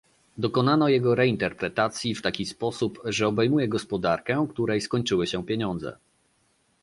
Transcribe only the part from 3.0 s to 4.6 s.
że obejmuje gospodarkę,